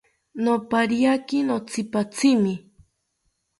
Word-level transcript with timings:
Nopariaki 0.43 1.37
notzipatzimi 1.47 2.53